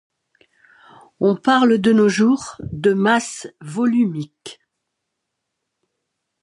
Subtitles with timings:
[1.19, 4.59] On parle de nos jours de masse volumique.